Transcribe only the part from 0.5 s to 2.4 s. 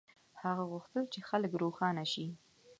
غوښتل چې خلک روښانه شي.